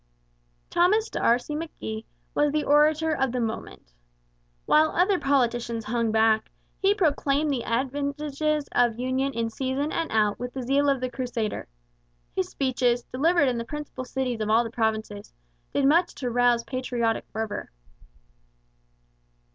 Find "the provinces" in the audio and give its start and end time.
14.63-15.35